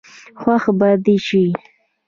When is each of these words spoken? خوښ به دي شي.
خوښ 0.39 0.63
به 0.79 0.89
دي 1.05 1.17
شي. 1.27 1.45